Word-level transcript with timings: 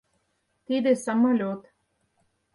Тиде 0.65 0.91
самолёт. 1.05 1.61